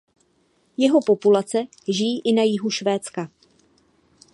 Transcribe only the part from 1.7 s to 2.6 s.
žijí i na